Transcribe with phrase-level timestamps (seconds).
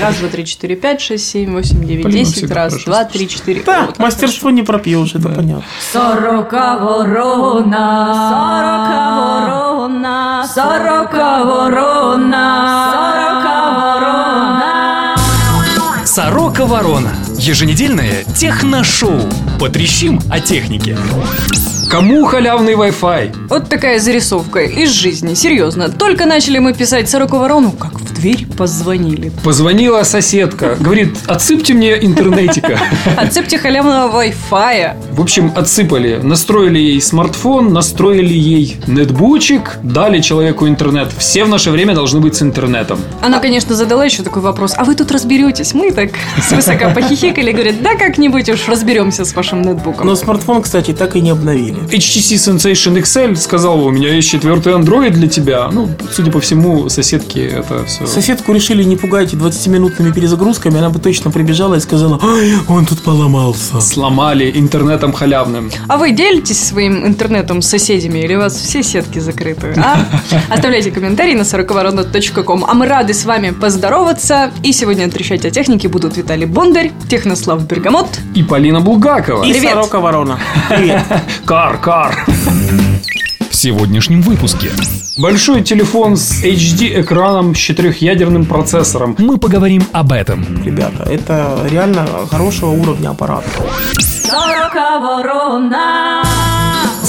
[0.00, 2.50] Раз, два, три, четыре, пять, шесть, семь, восемь, девять, десять.
[2.50, 3.62] Раз, хорошо два, три, четыре.
[3.62, 5.64] Да, Вот, мастерство не пропьешь, это понятно.
[5.92, 15.16] Сорока ворона, сорока ворона, сорока ворона, сорока ворона.
[16.52, 17.12] Сорока Ворона.
[17.38, 19.22] Еженедельное техношоу.
[19.58, 20.98] Потрещим о технике.
[21.88, 23.48] Кому халявный Wi-Fi?
[23.48, 25.90] Вот такая зарисовка из жизни, серьезно.
[25.90, 29.30] Только начали мы писать сороку ворону, как в дверь позвонили.
[29.44, 32.78] Позвонила соседка, говорит, отсыпьте мне интернетика.
[33.16, 35.12] Отцепьте халявного Wi-Fi.
[35.12, 36.18] В общем, отсыпали.
[36.22, 41.12] Настроили ей смартфон, настроили ей нетбучик, дали человеку интернет.
[41.18, 42.98] Все в наше время должны быть с интернетом.
[43.20, 44.72] Она, конечно, задала еще такой вопрос.
[44.78, 45.74] А вы тут разберетесь?
[45.74, 50.06] Мы так свысока похихикали, говорят, да как-нибудь уж разберемся с вашим нетбуком.
[50.06, 51.78] Но смартфон, кстати, так и не обновили.
[51.88, 55.68] HTC Sensation XL сказал, у меня есть четвертый Android для тебя.
[55.72, 58.06] Ну, судя по всему, соседки это все...
[58.06, 63.02] Соседку решили не пугать 20-минутными перезагрузками, она бы точно прибежала и сказала, ой, он тут
[63.02, 63.80] поломался.
[63.80, 65.70] Сломали интернетом халявным.
[65.88, 69.74] А вы делитесь своим интернетом с соседями или у вас все сетки закрыты?
[69.76, 70.06] А?
[70.48, 72.64] Оставляйте комментарии на сороковорона.ком.
[72.66, 74.50] А мы рады с вами поздороваться.
[74.62, 78.08] И сегодня трещать о технике будут Виталий Бондарь, Технослав Бергамот.
[78.34, 79.44] И Полина Булгакова.
[79.44, 79.70] И Привет.
[79.70, 80.38] сорока ворона.
[80.68, 81.02] Привет.
[81.44, 82.26] Кар, кар.
[83.50, 84.70] В сегодняшнем выпуске
[85.18, 89.14] Большой телефон с HD-экраном с четырехъядерным процессором.
[89.18, 90.44] мы поговорим об этом.
[90.64, 93.44] Ребята, это реально хорошего уровня аппарат.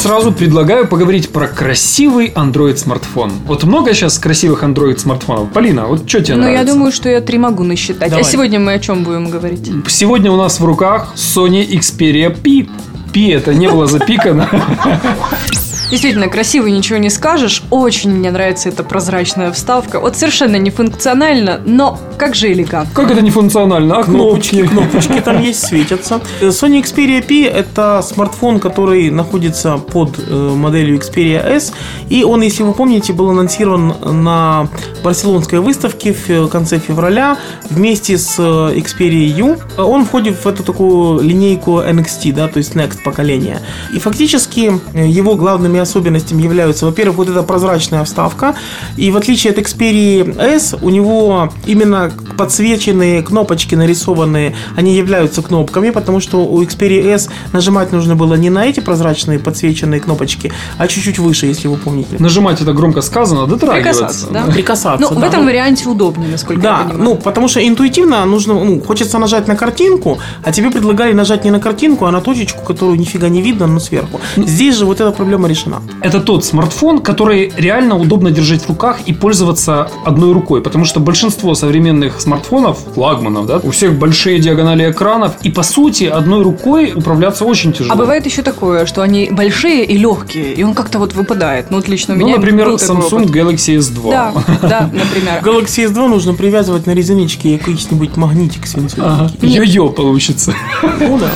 [0.03, 3.31] Сразу предлагаю поговорить про красивый Android-смартфон.
[3.45, 5.53] Вот много сейчас красивых Android-смартфонов.
[5.53, 6.73] Полина, вот что тебе Ну, я нравится?
[6.73, 8.09] думаю, что я три могу насчитать.
[8.09, 8.25] Давай.
[8.25, 9.71] А сегодня мы о чем будем говорить?
[9.87, 12.67] Сегодня у нас в руках Sony Xperia P.
[13.13, 14.49] P это не было запикано.
[15.89, 17.63] Действительно, красивый, ничего не скажешь.
[17.69, 19.99] Очень мне нравится эта прозрачная вставка.
[19.99, 22.93] Вот совершенно не функционально, но как же элегантно.
[22.95, 23.97] Как это не функционально?
[23.97, 26.21] А Кнопочки, кнопочки там есть, светятся.
[26.41, 31.73] Sony Xperia P– это смартфон, который находится под э, моделью Xperia S.
[32.09, 34.67] И он, если вы помните, был анонсирован на
[35.03, 37.37] барселонской выставке в конце февраля
[37.69, 39.57] вместе с э, Xperia U.
[39.77, 43.61] Он входит в эту такую линейку NXT, да, то есть Next поколения.
[43.93, 48.55] И фактически э, его главными особенностями являются, во-первых, вот эта прозрачная вставка.
[48.97, 55.91] И в отличие от Xperia S, у него именно подсвеченные кнопочки нарисованные, они являются кнопками,
[55.91, 60.87] потому что у Xperia S нажимать нужно было не на эти прозрачные подсвеченные кнопочки, а
[60.87, 62.15] чуть-чуть выше, если вы помните.
[62.19, 64.03] Нажимать это громко сказано, дотрагиваться.
[64.03, 64.43] Прикасаться, да?
[64.51, 65.07] Прикасаться.
[65.09, 65.27] Ну, в да.
[65.27, 67.03] этом варианте удобнее, насколько я Да, понимаю.
[67.03, 71.51] ну, потому что интуитивно нужно, ну, хочется нажать на картинку, а тебе предлагали нажать не
[71.51, 74.19] на картинку, а на точечку, которую нифига не видно, но сверху.
[74.37, 75.62] Здесь же вот эта проблема решена.
[76.01, 80.61] Это тот смартфон, который реально удобно держать в руках и пользоваться одной рукой.
[80.61, 85.33] Потому что большинство современных смартфонов, флагманов, да, у всех большие диагонали экранов.
[85.43, 87.93] И по сути, одной рукой управляться очень тяжело.
[87.93, 91.71] А бывает еще такое, что они большие и легкие, и он как-то вот выпадает.
[91.71, 93.25] Ну, вот лично у Ну, меня например, был такой Samsung.
[93.31, 94.09] Galaxy S2.
[94.11, 95.41] Да, да, например.
[95.43, 99.05] Galaxy S2 нужно привязывать на резиночке какой-нибудь магнитик свинцовый.
[99.09, 99.31] Ага.
[99.41, 100.53] Йо-йо получится.
[100.99, 101.31] Ну да.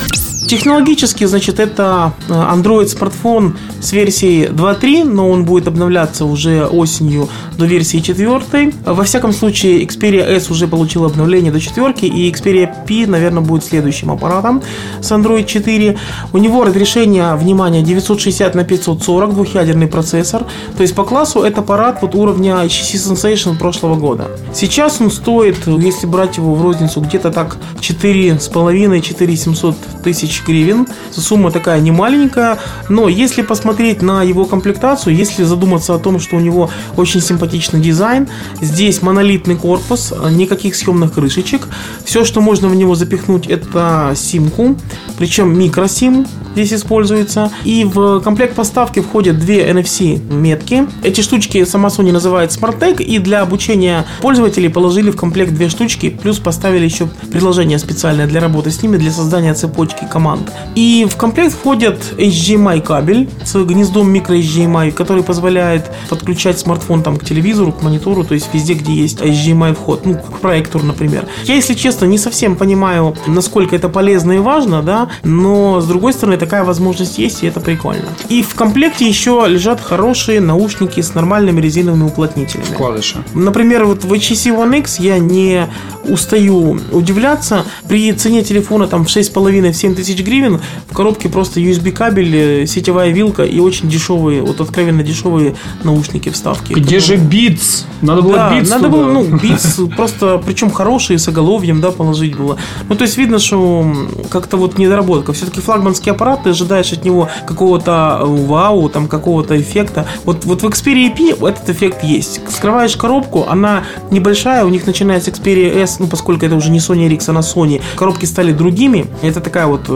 [0.48, 7.28] Технологически, значит, это э, Android смартфон с версией 2.3, но он будет обновляться уже осенью
[7.58, 8.72] до версии 4.
[8.86, 13.62] Во всяком случае, Xperia S уже получил обновление до 4, и Xperia P, наверное, будет
[13.62, 14.62] следующим аппаратом
[15.02, 15.98] с Android 4.
[16.32, 20.46] У него разрешение, внимание, 960 на 540, двухъядерный процессор.
[20.78, 24.30] То есть по классу это аппарат вот уровня HTC Sensation прошлого года.
[24.54, 30.86] Сейчас он стоит, если брать его в розницу, где-то так 4,5-4,700 тысяч гривен.
[31.10, 36.36] Сумма такая не маленькая, но если посмотреть на его комплектацию, если задуматься о том, что
[36.36, 38.28] у него очень симпатичный дизайн,
[38.60, 41.68] здесь монолитный корпус, никаких съемных крышечек,
[42.04, 44.76] все, что можно в него запихнуть, это симку,
[45.18, 47.50] причем микросим здесь используется.
[47.64, 50.86] И в комплект поставки входят две NFC метки.
[51.02, 55.68] Эти штучки сама Sony называет Smart Tag, и для обучения пользователей положили в комплект две
[55.68, 60.27] штучки, плюс поставили еще приложение специальное для работы с ними, для создания цепочки команд.
[60.74, 67.16] И в комплект входит HDMI кабель с гнездом микро HDMI, который позволяет подключать смартфон там
[67.16, 71.26] к телевизору, к монитору, то есть везде, где есть HDMI вход, ну, к проектору, например.
[71.44, 76.12] Я, если честно, не совсем понимаю, насколько это полезно и важно, да, но, с другой
[76.12, 78.08] стороны, такая возможность есть, и это прикольно.
[78.28, 82.66] И в комплекте еще лежат хорошие наушники с нормальными резиновыми уплотнителями.
[82.66, 83.16] Вкладыши.
[83.34, 85.66] Например, вот в HTC One X я не
[86.04, 87.64] устаю удивляться.
[87.88, 92.66] При цене телефона там в 6,5-7 тысяч тысяч гривен, в коробке просто USB кабель, э,
[92.66, 95.54] сетевая вилка и очень дешевые, вот откровенно дешевые
[95.84, 96.72] наушники вставки.
[96.72, 97.84] Где же Beats?
[98.02, 98.88] Надо было да, Beats надо туда.
[98.88, 102.58] было, ну, Beats просто, причем хорошие, с оголовьем, да, положить было.
[102.88, 103.86] Ну, то есть видно, что
[104.30, 105.32] как-то вот недоработка.
[105.32, 110.06] Все-таки флагманский аппарат, ты ожидаешь от него какого-то э, вау, там, какого-то эффекта.
[110.24, 112.40] Вот, вот в Xperia P этот эффект есть.
[112.50, 117.08] Скрываешь коробку, она небольшая, у них начинается Xperia S, ну, поскольку это уже не Sony
[117.08, 119.06] Ericsson, а Sony, коробки стали другими.
[119.22, 119.88] Это такая вот...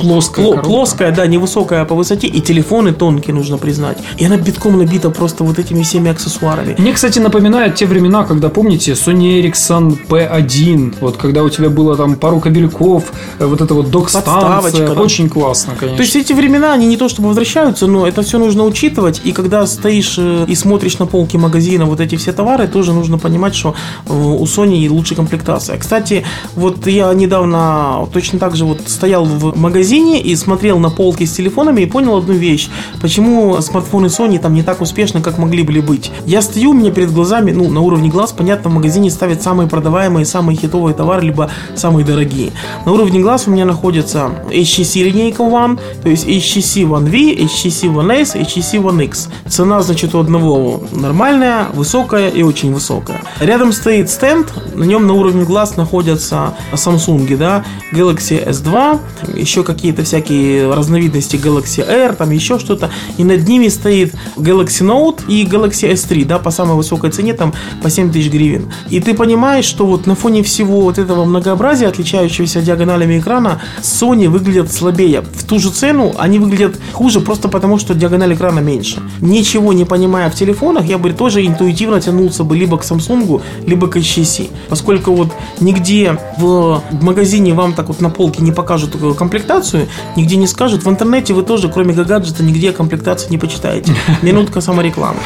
[0.00, 0.70] Плоская пло- коробка.
[0.70, 3.98] плоская, да, невысокая по высоте, и телефоны тонкие, нужно признать.
[4.18, 6.74] И она битком набита просто вот этими всеми аксессуарами.
[6.78, 11.96] Мне, кстати, напоминает те времена, когда, помните, Sony Ericsson P1, вот когда у тебя было
[11.96, 15.00] там пару кабельков, э, вот это вот док-станция, да.
[15.00, 15.96] очень классно, конечно.
[15.96, 19.20] То есть эти времена, они не то чтобы возвращаются, но это все нужно учитывать.
[19.24, 23.18] И когда стоишь э, и смотришь на полки магазина вот эти все товары, тоже нужно
[23.18, 23.74] понимать, что
[24.06, 25.78] э, у Sony лучше комплектация.
[25.78, 26.24] Кстати,
[26.54, 31.32] вот я недавно точно так же вот стоял в магазине и смотрел на полки с
[31.32, 32.68] телефонами и понял одну вещь.
[33.00, 36.10] Почему смартфоны Sony там не так успешны, как могли бы быть.
[36.26, 39.68] Я стою, у меня перед глазами, ну, на уровне глаз, понятно, в магазине ставят самые
[39.68, 42.52] продаваемые, самые хитовые товары, либо самые дорогие.
[42.84, 47.92] На уровне глаз у меня находится HTC линейка One, то есть HTC One V, HTC
[47.92, 49.28] One S, HTC One X.
[49.48, 53.22] Цена, значит, у одного нормальная, высокая и очень высокая.
[53.40, 58.98] Рядом стоит стенд, на нем на уровне глаз находятся Samsung, да, Galaxy S2,
[59.40, 62.90] еще какие-то всякие разновидности Galaxy Air, там еще что-то.
[63.18, 67.52] И над ними стоит Galaxy Note и Galaxy S3, да, по самой высокой цене, там
[67.82, 68.72] по 7 тысяч гривен.
[68.88, 74.28] И ты понимаешь, что вот на фоне всего вот этого многообразия, отличающегося диагоналями экрана, Sony
[74.28, 75.22] выглядят слабее.
[75.22, 79.00] В ту же цену они выглядят хуже просто потому, что диагональ экрана меньше.
[79.20, 83.88] Ничего не понимая в телефонах, я бы тоже интуитивно тянулся бы либо к Samsung, либо
[83.88, 84.50] к HTC.
[84.68, 85.28] Поскольку вот
[85.60, 89.86] нигде в магазине вам так вот на полке не покажут э, комплектацию,
[90.16, 90.82] нигде не скажут.
[90.82, 93.94] В интернете вы тоже, кроме гаджета, нигде комплектацию не почитаете.
[94.22, 95.20] Минутка саморекламы.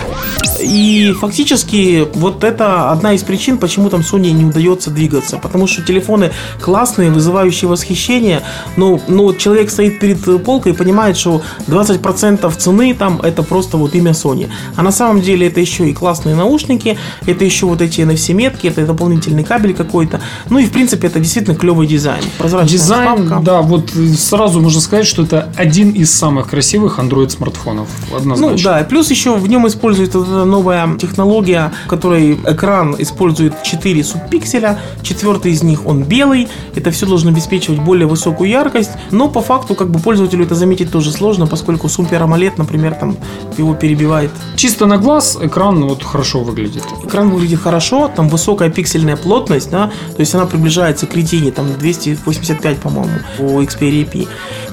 [0.60, 5.38] И фактически вот это одна из причин, почему там Sony не удается двигаться.
[5.38, 8.42] Потому что телефоны классные, вызывающие восхищение,
[8.76, 13.78] но, но вот человек стоит перед полкой и понимает, что 20% цены там это просто
[13.78, 14.50] вот имя Sony.
[14.76, 18.84] А на самом деле это еще и классные наушники, это еще вот эти NFC-метки, это
[18.86, 20.20] дополнительный кабель какой-то.
[20.50, 22.22] Ну и в принципе это действительно клевый дизайн.
[22.38, 23.44] Прозрачная Дизайн, вставка.
[23.44, 27.88] да, вот сразу можно сказать, что это один из самых красивых Android смартфонов.
[28.10, 28.64] Ну Однозначно.
[28.64, 34.78] да, и плюс еще в нем используется новая технология, в которой экран использует 4 субпикселя,
[35.02, 39.74] четвертый из них он белый, это все должно обеспечивать более высокую яркость, но по факту
[39.74, 43.16] как бы пользователю это заметить тоже сложно, поскольку Super AMOLED, например, там
[43.56, 44.30] его перебивает.
[44.56, 46.84] Чисто на глаз экран вот хорошо выглядит.
[47.04, 51.72] Экран выглядит хорошо, там высокая пиксельная плотность, да, то есть она приближается к ретине, там
[51.78, 54.26] 285, по-моему, по Xperia P.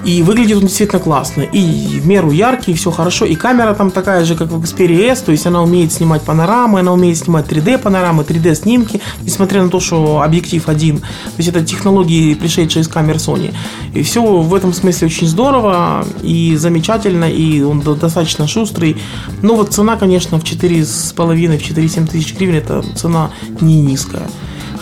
[0.03, 4.25] И выглядит он действительно классно, и в меру яркий, все хорошо, и камера там такая
[4.25, 7.77] же, как в Xperia S, то есть она умеет снимать панорамы, она умеет снимать 3D
[7.77, 10.99] панорамы, 3D снимки, несмотря на то, что объектив один.
[10.99, 13.53] То есть это технологии, пришедшие из камер Sony.
[13.93, 18.97] И все в этом смысле очень здорово и замечательно, и он до- достаточно шустрый.
[19.43, 23.29] Но вот цена, конечно, в 4,5, в 4,7 тысяч гривен, это цена
[23.59, 24.27] не низкая.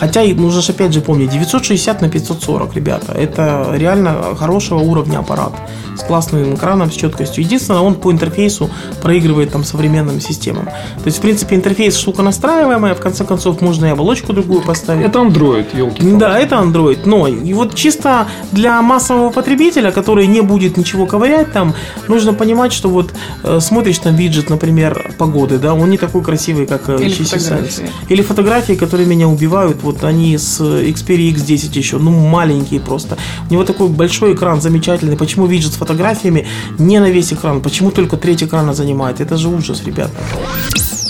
[0.00, 3.12] Хотя, и нужно же опять же помнить, 960 на 540, ребята.
[3.12, 5.52] Это реально хорошего уровня аппарат.
[5.96, 7.44] С классным экраном, с четкостью.
[7.44, 8.70] Единственное, он по интерфейсу
[9.02, 10.64] проигрывает там современным системам.
[10.64, 12.94] То есть, в принципе, интерфейс штука настраиваемая.
[12.94, 15.06] В конце концов, можно и оболочку другую поставить.
[15.06, 16.02] Это Android, елки.
[16.02, 21.52] Да, это Android, но и вот чисто для массового потребителя, который не будет ничего ковырять
[21.52, 21.74] там,
[22.08, 26.66] нужно понимать, что вот э, смотришь на виджет, например, погоды, да, он не такой красивый,
[26.66, 27.90] как э, Или HTC фотографии.
[28.08, 33.16] Или фотографии, которые меня убивают, вот они с Xperia X10 еще, ну маленькие просто.
[33.48, 35.16] У него такой большой экран замечательный.
[35.16, 36.46] Почему виджет с фотографиями
[36.78, 37.60] не на весь экран?
[37.60, 39.20] Почему только треть экрана занимает?
[39.20, 40.14] Это же ужас, ребята.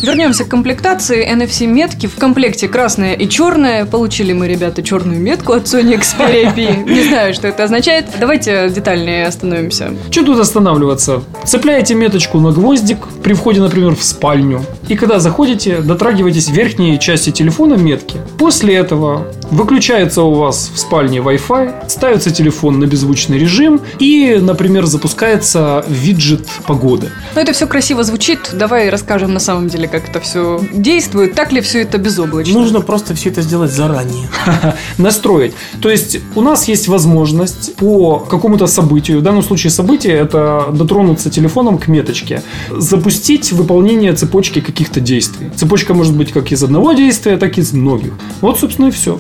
[0.02, 1.26] Вернемся к комплектации.
[1.30, 3.84] NFC-метки в комплекте красная и черная.
[3.84, 6.90] Получили мы, ребята, черную метку от Sony Xperia P.
[6.90, 8.06] Не знаю, что это означает.
[8.18, 9.94] Давайте детальнее остановимся.
[10.10, 11.22] Что тут останавливаться?
[11.44, 14.64] Цепляете меточку на гвоздик при входе, например, в спальню.
[14.88, 18.18] И когда заходите, дотрагиваетесь верхней части телефона метки.
[18.38, 24.86] После этого выключается у вас в спальне Wi-Fi, ставится телефон на беззвучный режим и, например,
[24.86, 27.10] запускается виджет погоды.
[27.34, 28.50] Но это все красиво звучит.
[28.52, 31.34] Давай расскажем на самом деле, как это все действует.
[31.34, 32.54] Так ли все это безоблачно?
[32.54, 34.28] Нужно просто все это сделать заранее.
[34.98, 35.54] настроить.
[35.80, 41.30] То есть у нас есть возможность по какому-то событию, в данном случае событие это дотронуться
[41.30, 45.50] телефоном к меточке, запустить выполнение цепочки каких-то действий.
[45.56, 48.12] Цепочка может быть как из одного действия, так и из многих.
[48.40, 49.18] Вот, собственно, и все.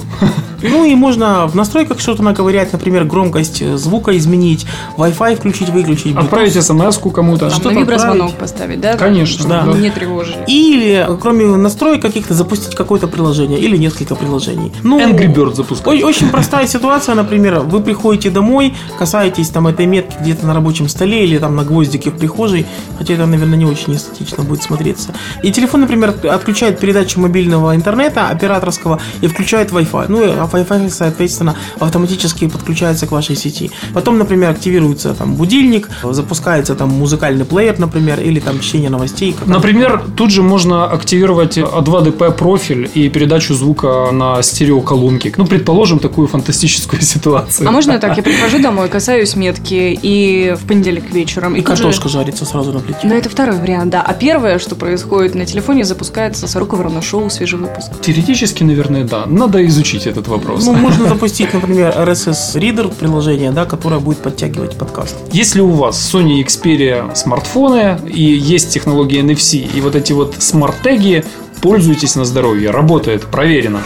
[0.62, 6.14] Ну и можно в настройках что-то наковырять, например, громкость звука изменить, Wi-Fi включить, выключить.
[6.14, 6.24] Bluetooth.
[6.24, 7.50] Отправить смс-ку кому-то.
[7.50, 8.96] Что-то на виброзвонок поставить, да?
[8.96, 9.62] Конечно, да.
[9.72, 10.36] Не тревожить.
[10.46, 14.72] Или, кроме настроек каких-то, запустить какое-то приложение или несколько приложений.
[14.82, 15.88] Ну, Angry Bird запускать.
[15.88, 20.88] Ой, Очень простая ситуация, например, вы приходите домой, касаетесь там этой метки где-то на рабочем
[20.88, 22.66] столе или там на гвоздике в прихожей,
[22.98, 25.10] хотя это, наверное, не очень эстетично будет смотреться.
[25.42, 30.09] И телефон, например, отключает передачу мобильного интернета операторского и включает Wi-Fi.
[30.10, 33.70] Ну, и Wi-Fi, соответственно, автоматически подключается к вашей сети.
[33.94, 39.34] Потом, например, активируется там будильник, запускается там музыкальный плеер, например, или там чтение новостей.
[39.46, 45.32] Например, тут же можно активировать А2DP профиль и передачу звука на стереоколонки.
[45.36, 47.68] Ну, предположим, такую фантастическую ситуацию.
[47.68, 48.16] А можно так?
[48.16, 51.54] Я прихожу домой, касаюсь метки и в понедельник вечером.
[51.54, 53.00] И же- картошка жарится сразу на плите.
[53.04, 54.02] Ну, это второй вариант, да.
[54.02, 57.90] А первое, что происходит на телефоне, запускается Сорока Ворона Шоу, свежий выпуск.
[58.00, 59.24] Теоретически, наверное, да.
[59.26, 60.64] Надо изучить этот вопрос.
[60.64, 65.16] Ну, можно запустить, например, RSS Reader приложение, да, которое будет подтягивать подкаст.
[65.32, 71.24] Если у вас Sony Xperia смартфоны и есть технология NFC и вот эти вот смарт-теги,
[71.60, 72.70] пользуйтесь на здоровье.
[72.70, 73.80] Работает, проверено.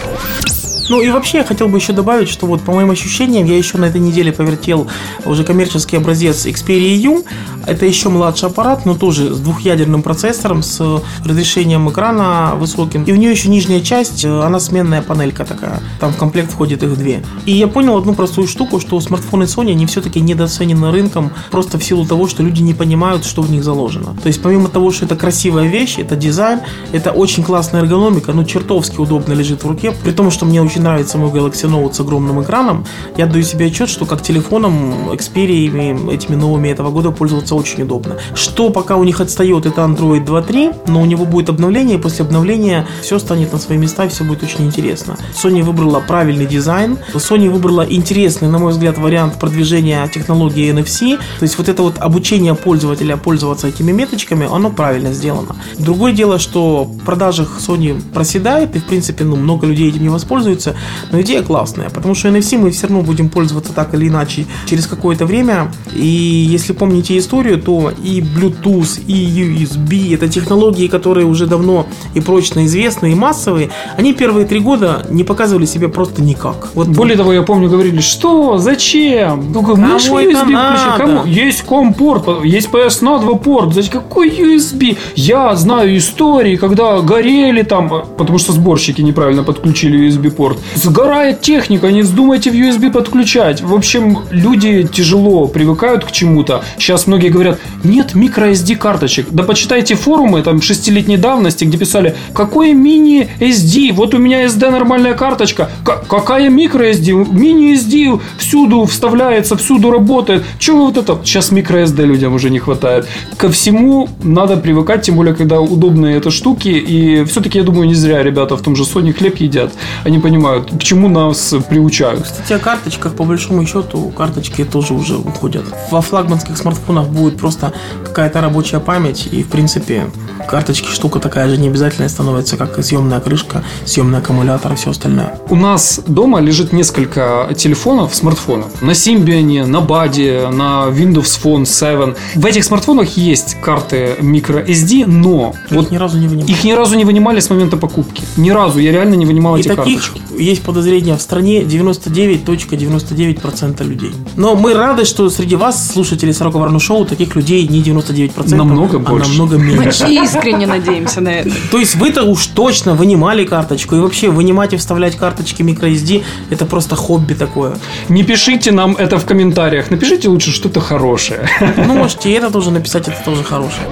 [0.89, 3.79] Ну и вообще я хотел бы еще добавить, что вот по моим ощущениям, я еще
[3.79, 4.87] на этой неделе повертел
[5.25, 7.25] уже коммерческий образец Xperia U.
[7.67, 13.05] Это еще младший аппарат, но тоже с двухъядерным процессором, с разрешением экрана высоким.
[13.05, 15.81] И у нее еще нижняя часть, э, она сменная панелька такая.
[15.99, 17.25] Там в комплект входит их две.
[17.47, 21.85] И я понял одну простую штуку, что смартфоны Sony, они все-таки недооценены рынком просто в
[21.85, 24.15] силу того, что люди не понимают, что в них заложено.
[24.23, 26.61] То есть помимо того, что это красивая вещь, это дизайн,
[26.93, 29.95] это очень классная эргономика, но чертовски удобно лежит в руке.
[30.05, 32.85] При том, что мне очень нравится мой Galaxy Note с огромным экраном,
[33.17, 38.17] я отдаю себе отчет, что как телефоном Xperia этими новыми этого года пользоваться очень удобно.
[38.35, 42.25] Что пока у них отстает, это Android 2.3, но у него будет обновление, и после
[42.25, 45.17] обновления все станет на свои места, и все будет очень интересно.
[45.35, 51.43] Sony выбрала правильный дизайн, Sony выбрала интересный, на мой взгляд, вариант продвижения технологии NFC, то
[51.43, 55.57] есть вот это вот обучение пользователя пользоваться этими меточками, оно правильно сделано.
[55.79, 60.09] Другое дело, что в продажах Sony проседает, и в принципе, ну, много людей этим не
[60.09, 60.64] воспользуются,
[61.11, 64.87] но идея классная, потому что NFC мы все равно будем пользоваться так или иначе через
[64.87, 71.47] какое-то время, и если помните историю, то и Bluetooth, и USB, это технологии, которые уже
[71.47, 76.71] давно и прочно известны, и массовые, они первые три года не показывали себя просто никак.
[76.75, 79.53] Вот Более того, я помню, говорили, что, зачем?
[79.53, 80.99] Только Кому USB надо?
[80.99, 81.25] Кому?
[81.25, 83.75] Есть ком-порт, есть PS на 2 порт.
[83.75, 83.93] Зачем?
[83.93, 84.97] Какой USB?
[85.17, 90.09] Я знаю истории, когда горели там, потому что сборщики неправильно подключили
[90.55, 90.83] USB-порт.
[90.83, 93.63] Сгорает техника, не вздумайте в USB подключать.
[93.63, 96.63] В общем, люди тяжело привыкают к чему-то.
[96.79, 99.27] Сейчас многие говорят, нет микро-SD карточек.
[99.31, 105.15] Да почитайте форумы там шестилетней давности, где писали, какой мини-SD, вот у меня SD нормальная
[105.15, 110.45] карточка, К- какая микро-SD, мини-SD всюду вставляется, всюду работает.
[110.59, 111.19] Чего вот это?
[111.25, 113.07] Сейчас микро-SD людям уже не хватает.
[113.37, 116.69] Ко всему надо привыкать, тем более, когда удобные это штуки.
[116.69, 119.73] И все-таки, я думаю, не зря ребята в том же Sony хлеб едят.
[120.05, 122.25] Они понимают, к чему нас приучают.
[122.25, 125.65] Кстати, о карточках, по большому счету, карточки тоже уже уходят.
[125.91, 127.73] Во флагманских смартфонах будет просто
[128.05, 130.11] какая-то рабочая память, и, в принципе,
[130.49, 134.91] карточки штука такая же не обязательная становится, как и съемная крышка, съемный аккумулятор и все
[134.91, 135.39] остальное.
[135.49, 138.83] У нас дома лежит несколько телефонов, смартфонов.
[138.83, 142.15] На Symbian, на Body, на Windows Phone 7.
[142.35, 146.49] В этих смартфонах есть карты microSD, но Вот вот ни разу не вынимал.
[146.49, 148.25] их ни разу не вынимали с момента покупки.
[148.37, 150.23] Ни разу я реально не вынимал И эти таких карточки.
[150.39, 154.13] Есть подозрение в стране 99.99% людей.
[154.37, 158.97] Но мы рады, что среди вас, слушателей Сорока Варну Шоу, таких людей не 99%, Намного
[158.97, 159.29] а больше.
[159.31, 160.07] намного Мы меньше.
[160.09, 161.51] искренне надеемся на это.
[161.71, 163.97] То есть вы-то уж точно вынимали карточку.
[163.97, 167.77] И вообще вынимать и вставлять карточки microSD это просто хобби такое.
[168.09, 169.91] Не пишите нам это в комментариях.
[169.91, 171.49] Напишите лучше что-то хорошее.
[171.77, 173.87] Ну, можете и это тоже написать, это тоже хорошее.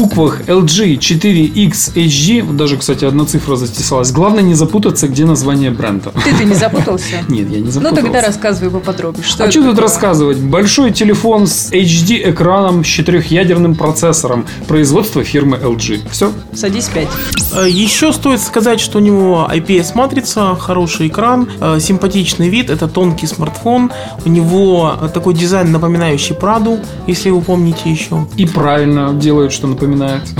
[0.00, 4.12] Буквах LG 4X HG, вот даже, кстати, одна цифра затесалась.
[4.12, 6.10] Главное не запутаться, где название бренда.
[6.24, 7.16] Ты-то не запутался?
[7.28, 8.02] Нет, я не Ну запутался.
[8.02, 9.24] тогда рассказывай поподробнее.
[9.24, 10.38] Что а что тут рассказывать?
[10.38, 14.46] Большой телефон с HD-экраном с четырехъядерным процессором.
[14.66, 16.08] Производство фирмы LG.
[16.10, 16.32] Все.
[16.54, 17.08] Садись пять.
[17.54, 23.26] Э, Еще стоит сказать, что у него IPS-матрица, хороший экран, э, симпатичный вид, это тонкий
[23.26, 23.90] смартфон.
[24.24, 28.26] У него э, такой дизайн, напоминающий Праду, если вы помните еще.
[28.36, 29.89] И правильно делают, что напоминает.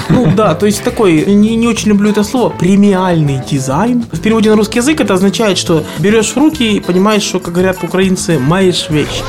[0.09, 4.05] Ну да, то есть такой, не, не очень люблю это слово, премиальный дизайн.
[4.13, 7.55] В переводе на русский язык это означает, что берешь в руки и понимаешь, что, как
[7.55, 9.23] говорят украинцы, маешь вещь.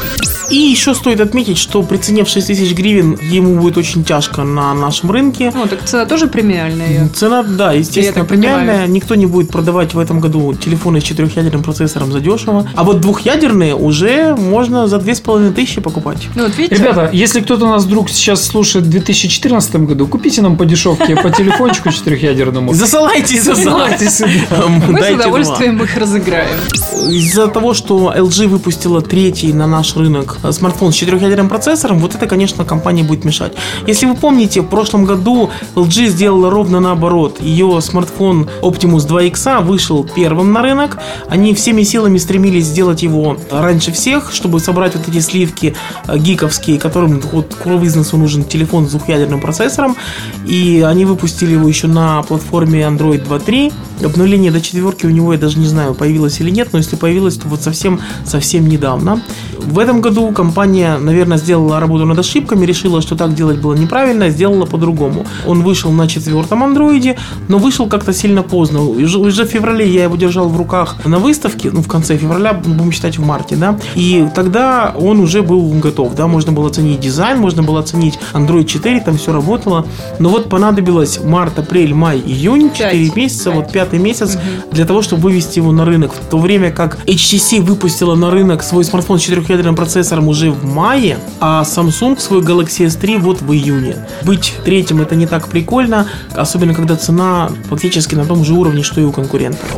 [0.52, 4.44] И еще стоит отметить, что при цене в 6 тысяч гривен ему будет очень тяжко
[4.44, 5.50] на нашем рынке.
[5.56, 7.08] Ну, так цена тоже премиальная.
[7.10, 8.60] Цена, да, естественно, так понимаю.
[8.60, 8.88] премиальная.
[8.88, 12.68] Никто не будет продавать в этом году телефоны с четырехъядерным процессором задешево.
[12.76, 16.28] А вот двухъядерные уже можно за две с половиной тысячи покупать.
[16.36, 20.58] Ну, вот видите, Ребята, если кто-то нас вдруг сейчас слушает в 2014 году, купите нам
[20.58, 22.74] по дешевке по телефончику четырехъядерному.
[22.74, 23.42] Засылайте.
[23.42, 24.68] Засылайте сюда.
[24.90, 26.58] мы с удовольствием их разыграем.
[27.10, 32.28] Из-за того, что LG выпустила третий на наш рынок смартфон с четырехъядерным процессором, вот это,
[32.28, 33.54] конечно, компании будет мешать.
[33.88, 37.42] Если вы помните, в прошлом году LG сделала ровно наоборот.
[37.42, 40.98] Ее смартфон Optimus 2X вышел первым на рынок.
[41.30, 45.76] Они всеми силами стремились сделать его раньше всех, чтобы собрать вот эти сливки
[46.08, 49.96] э, гиковские, которым вот бизнесу нужен телефон с двухъядерным процессором.
[50.46, 53.74] И они выпустили его еще на платформе Android 2.3.
[54.06, 57.38] Обновление до четверки у него, я даже не знаю, появилось или нет, но если появилось,
[57.38, 59.22] то вот совсем, совсем недавно.
[59.58, 64.30] В этом году компания, наверное, сделала работу над ошибками, решила, что так делать было неправильно,
[64.30, 65.26] сделала по-другому.
[65.46, 68.82] Он вышел на четвертом андроиде, но вышел как-то сильно поздно.
[68.82, 72.54] Уже, уже в феврале я его держал в руках на выставке, ну, в конце февраля,
[72.54, 77.00] будем считать в марте, да, и тогда он уже был готов, да, можно было оценить
[77.00, 79.86] дизайн, можно было оценить Android 4, там все работало,
[80.20, 83.16] но вот понадобилось март, апрель, май, июнь, 4 Пять.
[83.16, 83.74] месяца, вот Пять.
[83.74, 84.38] пятый месяц
[84.72, 86.14] для того, чтобы вывести его на рынок.
[86.14, 90.66] В то время как HTC выпустила на рынок свой смартфон с четырехъядерным процессором уже в
[90.66, 93.96] мае, а Samsung свой Galaxy S3 вот в июне.
[94.24, 99.02] Быть третьим это не так прикольно, особенно когда цена фактически на том же уровне, что
[99.02, 99.70] и у конкурентов.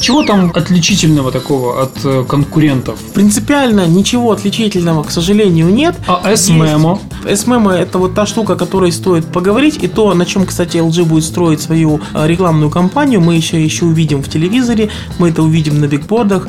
[0.00, 2.98] Чего там отличительного такого от э, конкурентов?
[3.12, 5.94] Принципиально ничего отличительного, к сожалению, нет.
[6.06, 6.98] А S-Memo?
[7.26, 11.04] S-Memo это вот та штука, о которой стоит поговорить, и то, на чем, кстати, LG
[11.04, 14.88] будет строить свою э, рекламную кампанию, мы еще, еще увидим в телевизоре,
[15.18, 16.48] мы это увидим на бигбордах.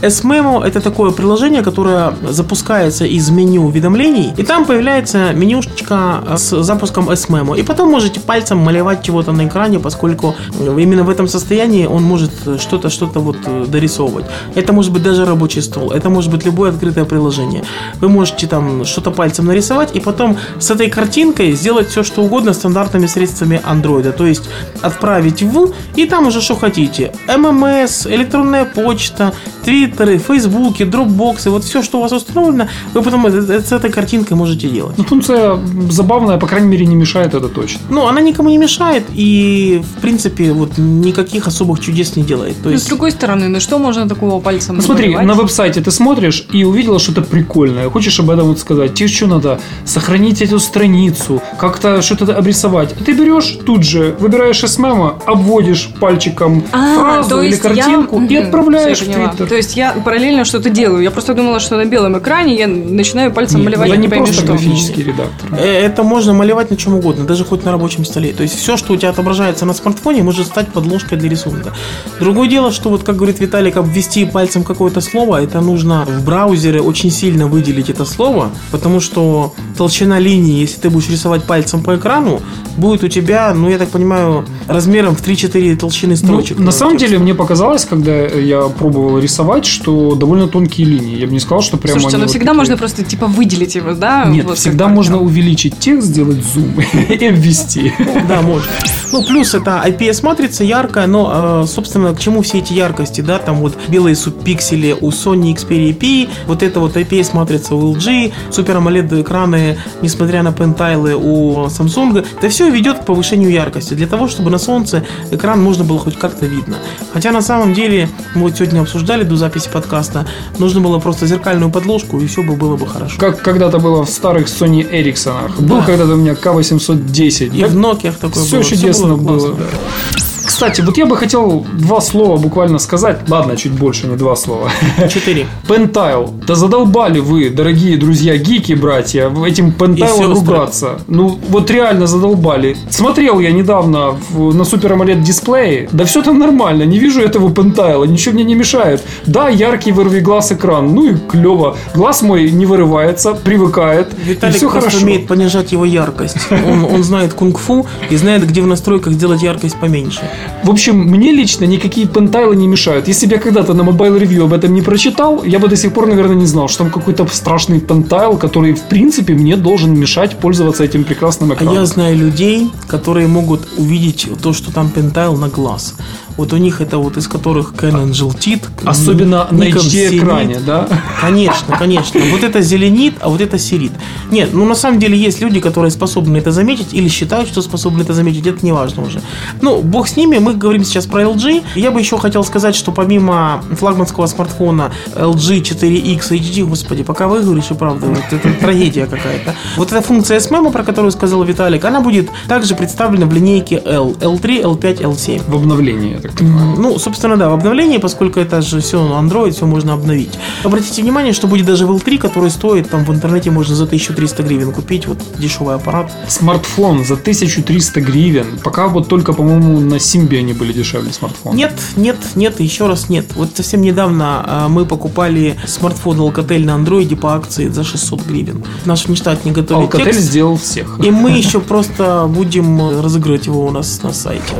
[0.00, 7.10] S-Memo это такое приложение, которое запускается из меню уведомлений, и там появляется менюшечка с запуском
[7.10, 12.04] S-Memo, и потом можете пальцем малевать чего-то на экране, поскольку именно в этом состоянии он
[12.04, 12.30] может
[12.60, 14.26] что-то что-то вот э, дорисовывать.
[14.54, 17.64] Это может быть даже рабочий стол, это может быть любое открытое приложение.
[18.00, 22.52] Вы можете там что-то пальцем нарисовать и потом с этой картинкой сделать все, что угодно
[22.52, 24.12] стандартными средствами андроида.
[24.12, 24.48] То есть
[24.82, 27.12] отправить в и там уже что хотите.
[27.26, 29.32] ММС, электронная почта,
[29.64, 34.68] твиттеры, фейсбуки, дропбоксы, вот все, что у вас установлено, вы потом с этой картинкой можете
[34.68, 34.98] делать.
[34.98, 35.58] Ну, функция
[35.90, 37.80] забавная, по крайней мере, не мешает, это точно.
[37.90, 42.56] Ну, она никому не мешает и, в принципе, вот никаких особых чудес не делает.
[42.62, 45.90] То Ну, с другой стороны, ну что можно такого пальцем Ну, смотри, на веб-сайте ты
[45.90, 47.88] смотришь и увидела что-то прикольное.
[47.90, 48.94] Хочешь об этом вот сказать.
[48.94, 49.60] Тебе что надо?
[49.84, 52.94] Сохранить эту страницу, как-то что-то обрисовать.
[53.06, 58.36] Ты берешь тут же, выбираешь SMM, обводишь пальчиком А, фразу или есть я- картинку и
[58.36, 59.28] отправляешь в я.
[59.28, 59.46] Твиттер.
[59.48, 61.02] То есть я параллельно что-то делаю.
[61.02, 64.34] Я просто думала, что на белом экране я начинаю пальцем Нет, малевать это не просто
[64.34, 64.46] что.
[64.46, 65.50] графический редактор.
[65.58, 68.32] Э, Это можно малевать на чем угодно, даже хоть на рабочем столе.
[68.32, 71.72] То есть все, что у тебя отображается на смартфоне, может стать подложкой для рисунка.
[72.20, 76.80] Другое дело, что вот как говорит Виталик, обвести пальцем какое-то слово, это нужно в браузере
[76.80, 81.96] очень сильно выделить это слово, потому что толщина линии, если ты будешь рисовать пальцем по
[81.96, 82.40] экрану,
[82.76, 86.58] будет у тебя, ну я так понимаю, размером в 3-4 толщины Ну, строчек.
[86.58, 87.08] на самом текста.
[87.08, 91.18] деле, мне показалось, когда я пробовал рисовать, что довольно тонкие линии.
[91.18, 92.58] Я бы не сказал, что прямо Слушайте, они ну всегда такие.
[92.58, 94.24] можно просто типа выделить его, да?
[94.24, 95.30] Нет, Вот всегда можно партнер.
[95.30, 96.74] увеличить текст, сделать зум
[97.08, 97.92] и обвести.
[98.28, 98.70] Да, можно.
[99.12, 103.56] Ну, плюс это IPS-матрица яркая, но, э, собственно, к чему все эти яркости, да, там
[103.56, 109.22] вот белые субпиксели у Sony Xperia P, вот это вот IPS-матрица у LG, Super AMOLED
[109.22, 114.50] экраны, несмотря на пентайлы у Samsung, это все ведет к повышению яркости, для того, чтобы
[114.50, 116.76] на солнце экран можно было хоть как-то видно.
[117.12, 120.26] Хотя на самом деле, мы вот сегодня обсуждали до записи подкаста,
[120.58, 123.16] нужно было просто зеркальную подложку, и все бы было бы хорошо.
[123.18, 125.60] Как когда-то было в старых Sony Ericsson.
[125.62, 125.86] Был Да.
[125.86, 127.56] когда-то у меня K810.
[127.56, 128.64] И в Nokia такое Все было.
[128.64, 129.38] чудесно было.
[129.38, 130.18] классно, да.
[130.52, 133.20] Кстати, вот я бы хотел два слова буквально сказать.
[133.26, 134.70] Ладно, чуть больше, не два слова.
[135.08, 135.46] Четыре.
[135.68, 136.30] Пентайл.
[136.46, 140.98] Да задолбали вы, дорогие друзья, гики, братья, этим пентайлом ругаться.
[141.08, 142.76] Ну, вот реально задолбали.
[142.90, 145.88] Смотрел я недавно в- на Super AMOLED дисплее.
[145.90, 149.02] Да все там нормально, не вижу этого пентайла, ничего мне не мешает.
[149.26, 151.76] Да, яркий вырви глаз экран, ну и клево.
[151.94, 154.12] Глаз мой не вырывается, привыкает.
[154.26, 155.06] и Виталик все просто хорошо.
[155.06, 156.36] умеет понижать его яркость.
[156.50, 160.20] Он, он знает кунг-фу и знает, где в настройках сделать яркость поменьше.
[160.64, 163.08] В общем, мне лично никакие пентайлы не мешают.
[163.08, 165.92] Если бы я когда-то на Mobile Review об этом не прочитал, я бы до сих
[165.92, 170.36] пор, наверное, не знал, что там какой-то страшный пентайл, который, в принципе, мне должен мешать
[170.38, 171.74] пользоваться этим прекрасным А экраном.
[171.74, 175.94] я знаю людей, которые могут увидеть то, что там пентайл на глаз.
[176.36, 178.68] Вот у них это вот из которых Canon желтит.
[178.84, 180.88] Особенно на HD-экране, да?
[181.20, 182.20] Конечно, конечно.
[182.30, 183.92] Вот это зеленит, а вот это серит.
[184.30, 188.02] Нет, ну на самом деле есть люди, которые способны это заметить или считают, что способны
[188.02, 188.46] это заметить.
[188.46, 189.20] Это не важно уже.
[189.60, 191.62] Ну, бог с ними, мы говорим сейчас про LG.
[191.76, 197.40] Я бы еще хотел сказать, что помимо флагманского смартфона LG 4X HD, господи, пока вы
[197.40, 199.54] говоришь, и правда, вот это трагедия какая-то.
[199.76, 204.12] Вот эта функция SMM, про которую сказал Виталик, она будет также представлена в линейке L,
[204.12, 205.42] L3, L5, L7.
[205.50, 206.76] В обновлении, так понимаю.
[206.78, 210.38] Ну, собственно, да, в обновлении, поскольку это же все Android, все можно обновить.
[210.64, 214.42] Обратите внимание, что будет даже в L3, который стоит, там в интернете можно за 1300
[214.42, 216.12] гривен купить, вот дешевый аппарат.
[216.28, 218.58] Смартфон за 1300 гривен.
[218.62, 221.54] Пока вот только, по-моему, на Симбе они были дешевле смартфона.
[221.54, 223.26] Нет, нет, нет, еще раз нет.
[223.34, 228.64] Вот совсем недавно а, мы покупали смартфон Alcatel на андроиде по акции за 600 гривен.
[228.84, 231.00] Наш внештатник готовит Alcatel текст, сделал всех.
[231.02, 234.54] и мы еще просто будем разыгрывать его у нас на сайте.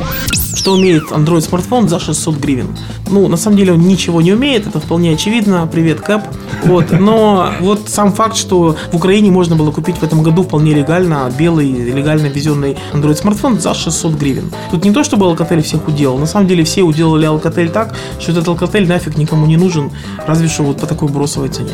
[0.54, 2.68] Что умеет Android смартфон за 600 гривен?
[3.10, 5.68] Ну, на самом деле он ничего не умеет, это вполне очевидно.
[5.70, 6.22] Привет, Кэп.
[6.64, 6.92] Вот.
[6.92, 11.30] Но вот сам факт, что в Украине можно было купить в этом году вполне легально
[11.38, 14.50] белый, легально везенный Android смартфон за 600 гривен.
[14.70, 16.18] Тут не то, чтобы Alcatel всех уделал.
[16.18, 19.90] На самом деле все уделали Alcatel так, что этот Alcatel нафиг никому не нужен,
[20.26, 21.72] разве что вот по такой бросовой цене.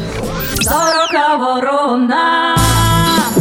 [0.58, 0.62] У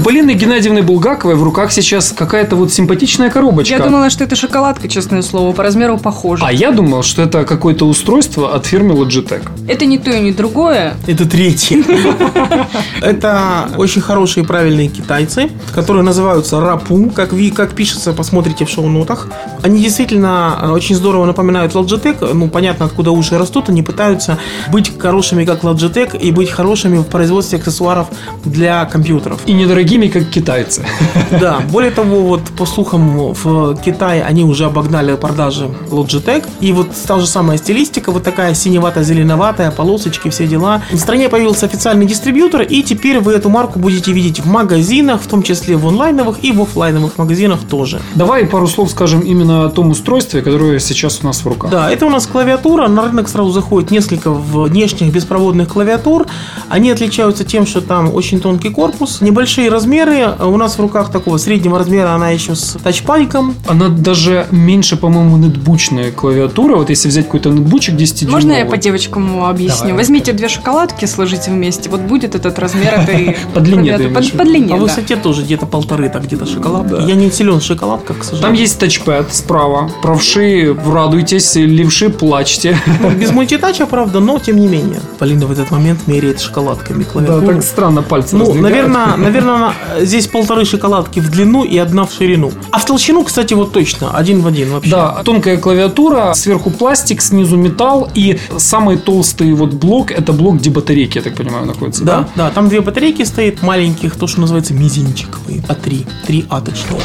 [0.07, 3.75] Полины Геннадьевны Булгаковой в руках сейчас какая-то вот симпатичная коробочка.
[3.75, 6.45] Я думала, что это шоколадка, честное слово, по размеру похоже.
[6.45, 9.41] А я думал, что это какое-то устройство от фирмы Logitech.
[9.67, 10.93] Это не то и не другое.
[11.07, 11.83] Это третий.
[13.01, 18.69] Это очень хорошие и правильные китайцы, которые называются Рапу, как, ви, как пишется, посмотрите в
[18.69, 19.27] шоу-нотах.
[19.61, 22.33] Они действительно э, очень здорово напоминают Logitech.
[22.33, 23.67] Ну, понятно, откуда уши растут.
[23.67, 24.39] Они пытаются
[24.71, 28.07] быть хорошими, как Logitech, и быть хорошими в производстве аксессуаров
[28.45, 29.41] для компьютеров.
[29.45, 29.53] И
[29.97, 30.85] недорогими, как китайцы.
[31.39, 36.45] Да, более того, вот по слухам в Китае они уже обогнали продажи Logitech.
[36.61, 40.81] И вот та же самая стилистика, вот такая синевато-зеленоватая, полосочки, все дела.
[40.91, 45.27] В стране появился официальный дистрибьютор, и теперь вы эту марку будете видеть в магазинах, в
[45.27, 47.99] том числе в онлайновых и в офлайновых магазинах тоже.
[48.15, 51.71] Давай пару слов скажем именно о том устройстве, которое сейчас у нас в руках.
[51.71, 52.87] Да, это у нас клавиатура.
[52.87, 56.25] На рынок сразу заходит несколько внешних беспроводных клавиатур.
[56.69, 59.86] Они отличаются тем, что там очень тонкий корпус, небольшие размеры.
[59.87, 63.55] У нас в руках такого среднего размера она еще с тачпадиком.
[63.67, 66.75] Она даже меньше, по-моему, нетбучная клавиатура.
[66.75, 69.79] Вот если взять какой-то нетбучик 10 Можно я по девочкам объясню?
[69.79, 69.93] Давай.
[69.97, 71.89] Возьмите две шоколадки, сложите вместе.
[71.89, 74.81] Вот будет этот размер этой По длине по, длине, По да.
[74.83, 76.87] высоте тоже где-то полторы, так где-то шоколад.
[76.87, 77.03] Да.
[77.03, 78.61] Я не силен в шоколадках, к Там сожалению.
[78.61, 79.89] есть тачпэд справа.
[80.01, 82.77] Правши, радуйтесь, левши, плачьте.
[83.17, 84.99] Без мультитача, правда, но тем не менее.
[85.17, 87.47] Полина в этот момент меряет шоколадками Да, клавиатуру.
[87.47, 92.11] так странно пальцы Ну, наверное, наверное, она- здесь полторы шоколадки в длину и одна в
[92.13, 92.51] ширину.
[92.71, 94.91] А в толщину, кстати, вот точно, один в один вообще.
[94.91, 100.69] Да, тонкая клавиатура, сверху пластик, снизу металл, и самый толстый вот блок, это блок, где
[100.69, 102.17] батарейки, я так понимаю, находятся, да?
[102.35, 107.01] Да, да, там две батарейки стоит, маленьких, то, что называется мизинчиковые, А3, 3А точнее.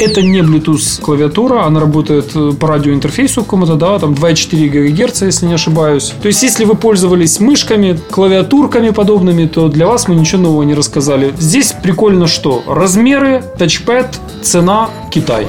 [0.00, 5.44] Это не Bluetooth клавиатура, она работает э, по радиоинтерфейсу какому-то, да, там 2,4 ГГц, если
[5.44, 6.14] не ошибаюсь.
[6.22, 10.72] То есть, если вы пользовались мышками, клавиатурками подобными, то для вас мы ничего нового не
[10.72, 11.34] рассказали.
[11.38, 12.62] Здесь прикольно что?
[12.66, 15.46] Размеры, тачпэд, цена, Китай.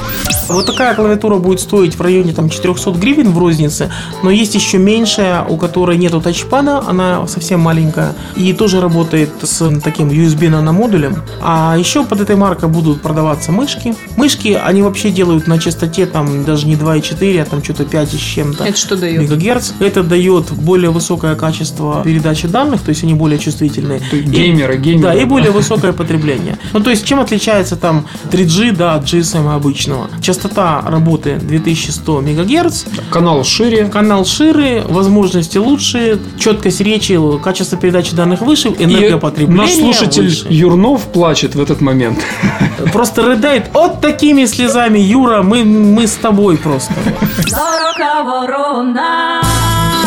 [0.49, 3.89] Вот такая клавиатура будет стоить в районе там 400 гривен в рознице,
[4.21, 9.79] но есть еще меньшая, у которой нету тачпада, она совсем маленькая и тоже работает с
[9.81, 11.23] таким USB наномодулем.
[11.41, 13.95] А еще под этой маркой будут продаваться мышки.
[14.17, 18.17] Мышки они вообще делают на частоте там даже не 2,4, а там что-то 5 и
[18.17, 18.63] с чем-то.
[18.65, 19.21] Это что дает?
[19.21, 19.71] Мегагерц.
[19.79, 24.01] Это дает более высокое качество передачи данных, то есть они более чувствительные.
[24.11, 26.57] И- геймеры, геймеры, Да, и более высокое потребление.
[26.73, 30.09] Ну, то есть, чем отличается там 3G, да, от GSM обычного?
[30.21, 33.85] Частота работы 2100 МГц, Канал шире.
[33.85, 40.45] канал шире, возможности лучше, четкость речи, качество передачи данных выше, И энергопотребление наш слушатель выше.
[40.49, 42.19] Юрнов плачет в этот момент.
[42.93, 46.93] Просто рыдает от такими слезами, Юра, мы, мы с тобой просто.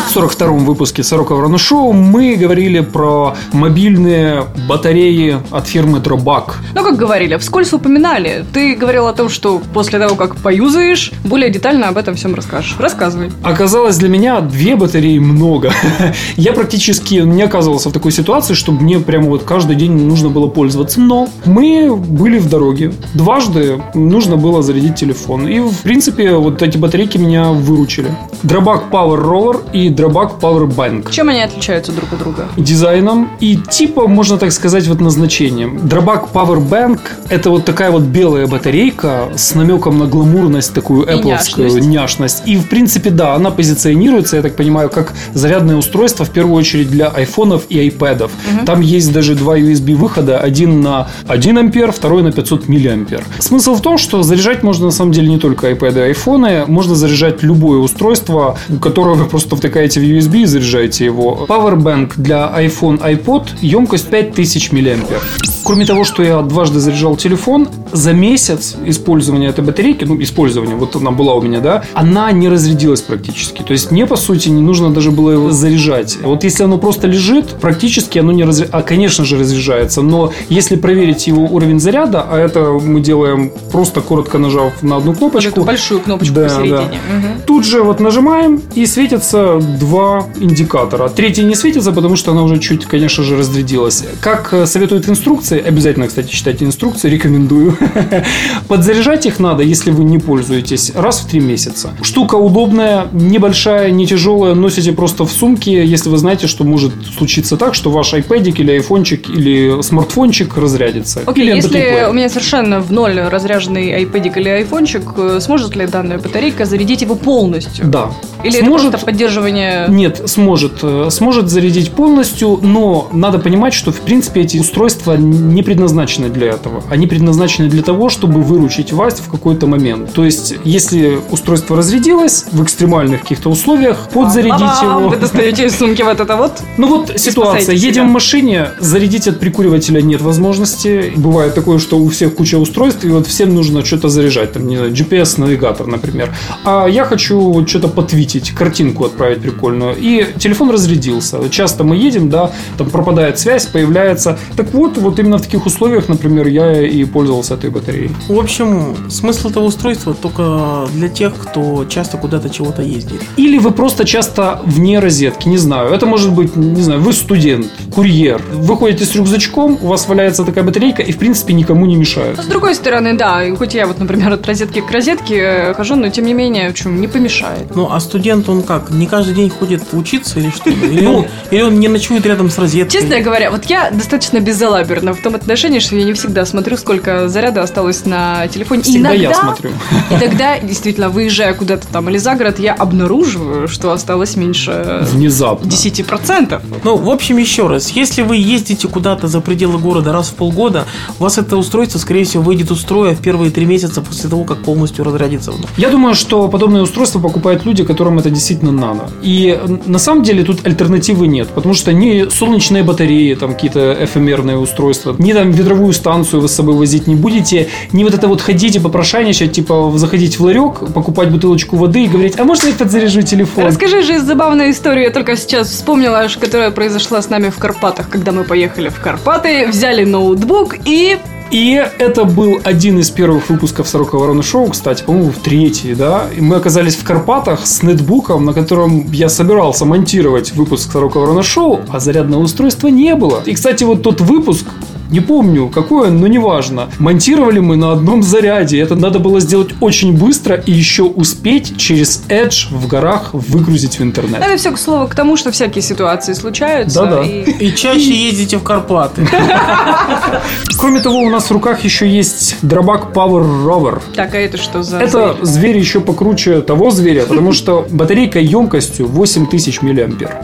[0.05, 6.53] В 42-м выпуске Сорока Ворона Шоу мы говорили про мобильные батареи от фирмы Dropback.
[6.73, 8.45] Ну, как говорили, вскользь упоминали.
[8.53, 12.75] Ты говорил о том, что после того, как поюзаешь, более детально об этом всем расскажешь.
[12.79, 13.31] Рассказывай.
[13.43, 15.73] Оказалось, для меня две батареи много.
[16.37, 20.47] Я практически не оказывался в такой ситуации, чтобы мне прямо вот каждый день нужно было
[20.47, 21.01] пользоваться.
[21.01, 22.93] Но мы были в дороге.
[23.15, 25.47] Дважды нужно было зарядить телефон.
[25.47, 28.15] И, в принципе, вот эти батарейки меня выручили.
[28.43, 31.11] Dropback Power Roller и Dropback Drawback Power Bank.
[31.11, 32.47] Чем они отличаются друг от друга?
[32.57, 35.77] дизайном и типа, можно так сказать, вот назначением.
[35.77, 41.79] Drawback Power Bank– это вот такая вот белая батарейка с намеком на гламурность, такую Apple'овскую
[41.81, 42.43] няшность.
[42.45, 46.89] И, в принципе, да, она позиционируется, я так понимаю, как зарядное устройство, в первую очередь,
[46.89, 48.31] для айфонов и айпэдов.
[48.65, 53.23] Там есть даже два USB-выхода, один на 1 ампер, второй на 500 миллиампер.
[53.39, 56.95] Смысл в том, что заряжать можно, на самом деле, не только iPad и айфоны, можно
[56.95, 61.45] заряжать любое устройство, у которого вы просто втыкаете в USB и заряжаете его.
[61.47, 65.21] Powerbank для iPhone, iPod, емкость 5000 миллиампер.
[65.63, 70.95] Кроме того, что я дважды заряжал телефон, за месяц использования этой батарейки, ну, использования, вот
[70.95, 73.61] она была у меня, да, она не разрядилась практически.
[73.61, 76.17] То есть мне, по сути, не нужно даже было его заряжать.
[76.21, 78.77] Вот если оно просто лежит, практически оно не разряжается.
[78.77, 80.01] А, конечно же, разряжается.
[80.01, 85.11] Но если проверить его уровень заряда, а это мы делаем просто коротко нажав на одну
[85.11, 86.71] Вот кнопочку, эту большую кнопочку Да, посередине.
[86.77, 87.17] да.
[87.17, 87.41] Мгм.
[87.45, 91.09] Тут же вот нажимаем, и светятся два индикатора.
[91.09, 94.03] Третий не светится, потому что она уже чуть, конечно же, разрядилась.
[94.21, 97.77] Как э, советуют инструкции, обязательно, кстати, читайте инструкции, рекомендую.
[98.67, 101.91] Подзаряжать их надо, если вы не пользуетесь, раз в три месяца.
[102.01, 107.57] Штука удобная, небольшая, не тяжелая, носите просто в сумке, если вы знаете, что может случиться
[107.57, 111.21] так, что ваш iPad или айфончик или смартфончик разрядится.
[111.25, 115.75] Окей, или если MP3 у меня совершенно в ноль разряженный iPad или айфончик, э, сможет
[115.75, 117.85] ли данная батарейка зарядить его полностью?
[117.87, 118.11] Да.
[118.45, 119.87] Или Сможет- это просто поддерживание...
[119.89, 120.79] Нет, сможет.
[120.83, 126.47] э, Сможет зарядить полностью, но надо понимать, что в принципе эти устройства не предназначены для
[126.49, 126.83] этого.
[126.89, 130.13] Они предназначены для того, чтобы выручить вас в какой-то момент.
[130.13, 135.09] То есть, если устройство разрядилось в экстремальных каких-то условиях, подзарядить его.
[135.09, 136.51] Вы достаете из сумки вот это вот.
[136.77, 137.75] Ну вот ситуация.
[137.75, 141.13] Едем в машине, зарядить от прикуривателя нет возможности.
[141.15, 144.53] Бывает такое, что у всех куча устройств, и вот всем нужно что-то заряжать.
[144.53, 146.35] Там, не знаю, GPS-навигатор, например.
[146.63, 149.95] А я хочу вот что-то потвитить, картинку отправить прикольную.
[149.97, 151.49] И телефон разрядился.
[151.49, 154.37] Часто мы едем, да, там пропадает связь, появляется.
[154.55, 158.11] Так вот, вот именно в таких условиях, например, я и пользовался этой батареей.
[158.27, 163.21] В общем, смысл этого устройства только для тех, кто часто куда-то чего-то ездит.
[163.37, 165.93] Или вы просто часто вне розетки, не знаю.
[165.93, 168.41] Это может быть, не знаю, вы студент, курьер.
[168.53, 172.39] Вы ходите с рюкзачком, у вас валяется такая батарейка и, в принципе, никому не мешает.
[172.39, 176.25] С другой стороны, да, хоть я вот, например, от розетки к розетке хожу, но тем
[176.25, 177.75] не менее, в чем не помешает.
[177.75, 178.91] Ну, а студент, он как?
[178.91, 180.69] Не каждый день ходит учиться или что?
[180.69, 182.97] Или, Ну, он, или он не ночует рядом с розеткой?
[182.97, 187.27] Честно говоря, вот я достаточно безалаберна в том отношении, что я не всегда смотрю, сколько
[187.27, 188.83] заряда осталось на телефоне.
[188.83, 189.71] Всегда иногда, я смотрю.
[190.11, 195.67] И тогда, действительно, выезжая куда-то там или за город, я обнаруживаю, что осталось меньше Внезапно.
[195.67, 196.61] 10%.
[196.85, 200.85] Ну, в общем, еще раз, если вы ездите куда-то за пределы города раз в полгода,
[201.19, 204.45] у вас это устройство, скорее всего, выйдет из строя в первые три месяца после того,
[204.45, 205.51] как полностью разрядится.
[205.75, 209.09] Я думаю, что подобные устройства покупают люди, которым это действительно надо.
[209.23, 214.57] И на самом деле тут альтернативы нет, потому что ни солнечные батареи, там какие-то эфемерные
[214.57, 218.41] устройства, ни там ветровую станцию вы с собой возить не будете, ни вот это вот
[218.41, 222.73] ходить и попрошайничать, типа заходить в ларек, покупать бутылочку воды и говорить, а можно я
[222.73, 223.65] подзаряжу телефон?
[223.65, 228.09] Расскажи же забавную историю, я только сейчас вспомнила, аж, которая произошла с нами в Карпатах,
[228.09, 231.17] когда мы поехали в Карпаты, взяли ноутбук и...
[231.51, 236.27] И это был один из первых выпусков «Сорока Ворона Шоу», кстати, по-моему, в третий, да.
[236.35, 241.43] И мы оказались в Карпатах с нетбуком, на котором я собирался монтировать выпуск «Сорока Ворона
[241.43, 243.41] Шоу», а зарядного устройства не было.
[243.45, 244.65] И, кстати, вот тот выпуск,
[245.11, 246.89] не помню, какой он, но неважно.
[246.99, 248.79] Монтировали мы на одном заряде.
[248.79, 254.03] Это надо было сделать очень быстро и еще успеть через Edge в горах выгрузить в
[254.03, 254.41] интернет.
[254.41, 257.01] Это все, к слову, к тому, что всякие ситуации случаются.
[257.01, 257.23] Да-да.
[257.23, 259.27] и- И чаще ездите в Карпаты.
[260.77, 264.01] Кроме того, у нас в руках еще есть дробак Power Rover.
[264.15, 264.97] Так, а это что за...
[264.97, 265.45] Это зверь?
[265.45, 269.91] зверь еще покруче того зверя, потому что батарейка емкостью 8000 мА.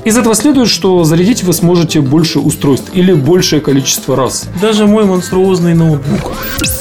[0.06, 4.48] Из этого следует, что зарядить вы сможете больше устройств или большее количество раз.
[4.60, 6.32] Даже мой монструозный ноутбук.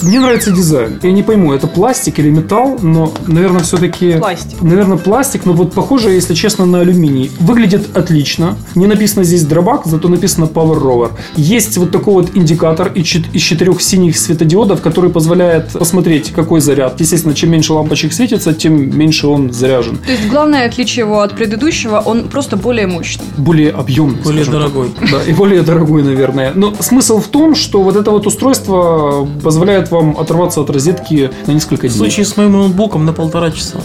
[0.03, 0.99] Мне нравится дизайн.
[1.03, 4.15] Я не пойму, это пластик или металл, но, наверное, все-таки...
[4.15, 4.61] Пластик.
[4.63, 7.31] Наверное, пластик, но вот похоже, если честно, на алюминий.
[7.39, 8.57] Выглядит отлично.
[8.75, 11.11] Не написано здесь дробак, зато написано Power Rover.
[11.37, 16.61] Есть вот такой вот индикатор из чет- из четырех синих светодиодов, который позволяет посмотреть, какой
[16.61, 16.99] заряд.
[16.99, 19.99] Естественно, чем меньше лампочек светится, тем меньше он заряжен.
[19.99, 23.25] То есть главное отличие его от предыдущего, он просто более мощный.
[23.37, 24.23] Более объемный.
[24.23, 24.73] Более скажем так.
[24.73, 24.95] дорогой.
[25.11, 26.53] Да, и более дорогой, наверное.
[26.55, 31.53] Но смысл в том, что вот это вот устройство позволяет вам оторваться от розетки на
[31.53, 31.99] несколько В дней.
[31.99, 33.79] случае с моим ноутбуком на полтора часа.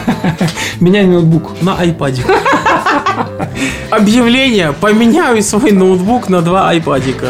[0.80, 1.52] Меняй ноутбук.
[1.62, 2.22] На айпаде.
[3.90, 4.72] Объявление.
[4.72, 7.26] Поменяю свой ноутбук на два айпадика.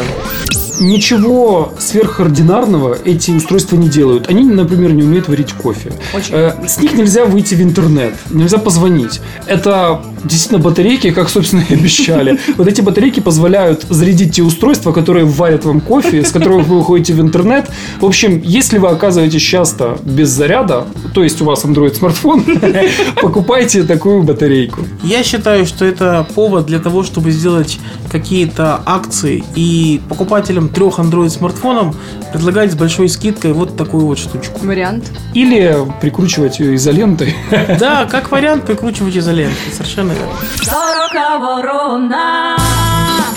[0.79, 4.29] Ничего сверхординарного эти устройства не делают.
[4.29, 5.91] Они, например, не умеют варить кофе.
[6.13, 6.33] Очень.
[6.33, 9.21] Э, С них нельзя выйти в интернет, нельзя позвонить.
[9.47, 12.39] Это действительно батарейки, как, собственно, и обещали.
[12.57, 17.13] Вот эти батарейки позволяют зарядить те устройства, которые варят вам кофе, с которых вы выходите
[17.13, 17.69] в интернет.
[17.99, 22.43] В общем, если вы оказываетесь часто без заряда, то есть у вас Android смартфон,
[23.21, 24.81] покупайте такую батарейку.
[25.03, 27.79] Я считаю, что это повод для того, чтобы сделать
[28.19, 31.97] какие-то акции и покупателям трех Android смартфонов
[32.31, 34.57] предлагать с большой скидкой вот такую вот штучку.
[34.63, 35.11] Вариант.
[35.33, 37.35] Или прикручивать ее изолентой.
[37.79, 39.73] Да, как вариант прикручивать изолентой.
[39.73, 40.33] Совершенно верно.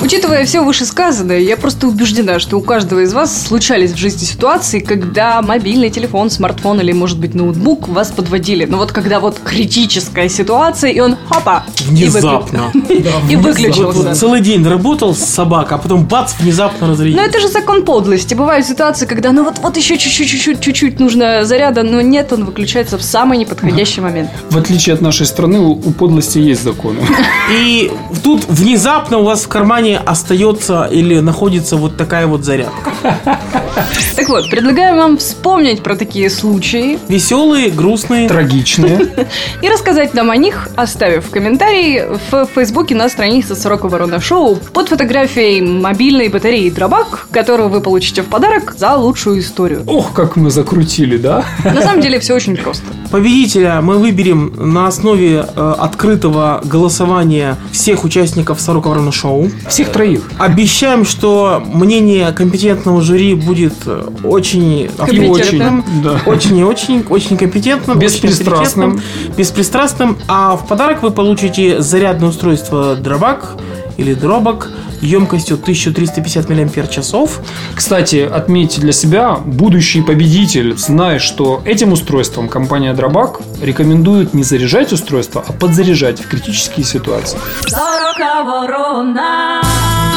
[0.01, 4.81] Учитывая все вышесказанное, я просто убеждена, что у каждого из вас случались в жизни ситуации,
[4.81, 8.65] когда мобильный телефон, смартфон или, может быть, ноутбук вас подводили.
[8.65, 11.65] Но вот когда вот критическая ситуация, и он хопа!
[11.87, 12.73] Внезапно.
[13.31, 14.15] И выключился.
[14.15, 17.21] целый день работал с собакой, а потом бац, внезапно Но разрядил.
[17.21, 18.35] это же закон подлости.
[18.35, 22.99] Бывают ситуации, когда ну вот, вот еще чуть-чуть, чуть-чуть, нужно заряда, но нет, он выключается
[22.99, 24.31] в самый неподходящий момент.
[24.51, 26.99] В отличие от нашей страны, у у подлости есть законы.
[27.51, 27.91] И
[28.23, 32.93] тут внезапно у вас в кармане остается или находится вот такая вот зарядка.
[34.17, 38.29] Так вот, предлагаю вам вспомнить про такие случаи Веселые, грустные.
[38.29, 39.09] Трагичные.
[39.63, 44.89] и рассказать нам о них, оставив комментарий в Фейсбуке на странице Сорока Ворона Шоу под
[44.89, 49.85] фотографией мобильной батареи Дробак, которую вы получите в подарок за лучшую историю.
[49.87, 51.45] Ох, как мы закрутили, да?
[51.65, 52.85] На самом деле все очень просто.
[53.11, 59.51] Победителя мы выберем на основе э, открытого голосования всех участников Сорока Ворона Шоу.
[59.69, 60.31] Всех троих.
[60.39, 65.31] Обещаем, что мнение компетентного жюри будет э, очень Компетентным.
[65.81, 66.21] очень, Да.
[66.27, 68.91] очень и очень, очень компетентным, очень Беспристрастным.
[68.95, 70.19] авторитетным, беспристрастным.
[70.29, 73.57] А в подарок вы получите зарядное устройство Дробак
[73.97, 76.89] или Дробак емкостью 1350 мАч.
[77.75, 84.93] Кстати, отметьте для себя, будущий победитель, зная, что этим устройством компания Дробак рекомендует не заряжать
[84.93, 87.39] устройство, а подзаряжать в критические ситуации.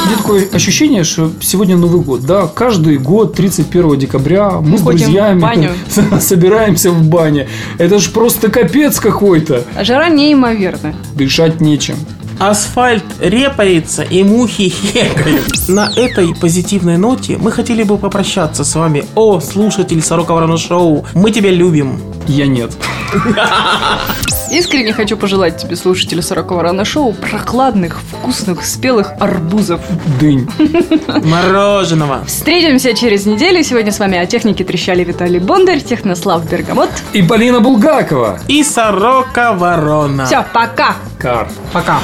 [0.03, 4.81] У меня такое ощущение, что сегодня Новый год, да, каждый год 31 декабря мы с
[4.81, 5.69] Ходим в друзьями
[6.19, 7.47] собираемся в бане.
[7.77, 9.63] Это ж просто капец какой-то.
[9.75, 10.95] А жара неимоверная.
[11.15, 11.95] Дышать нечем.
[12.39, 15.67] Асфальт репается и мухи хекают.
[15.67, 19.05] На этой позитивной ноте мы хотели бы попрощаться с вами.
[19.15, 22.01] О, слушатель Сорока Ворона Шоу, мы тебя любим.
[22.27, 22.71] Я нет.
[24.51, 29.79] Искренне хочу пожелать тебе, слушателю Сорока Рано Шоу, прохладных, вкусных, спелых арбузов.
[30.19, 30.49] Дынь.
[31.23, 32.25] Мороженого.
[32.25, 33.63] Встретимся через неделю.
[33.63, 36.89] Сегодня с вами о технике трещали Виталий Бондарь, Технослав Бергамот.
[37.13, 38.39] И Полина Булгакова.
[38.49, 40.25] И Сорока Ворона.
[40.25, 40.95] Все, пока!
[41.17, 41.47] Кар.
[41.71, 41.99] Пока.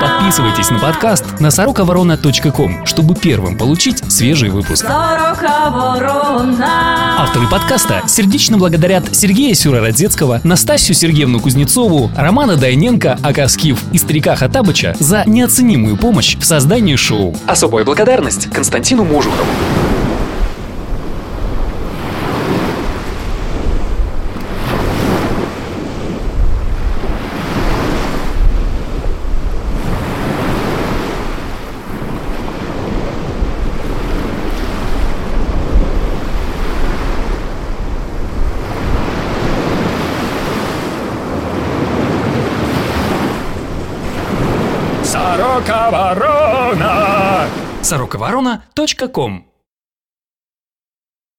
[0.00, 4.86] Подписывайтесь на подкаст на сороковорона.ком, чтобы первым получить свежий выпуск.
[7.18, 14.94] Авторы подкаста сердечно благодарят Сергея Сюрородецкого, Настасью Сергеевну Кузнецову, Романа Дайненко, Акаскив и старика Хатабыча
[14.98, 17.34] за неоценимую помощь в создании шоу.
[17.46, 19.44] Особая благодарность Константину Мужухову.
[48.20, 48.62] Сорока Ворона!
[48.76, 49.49] Сороковорона.ком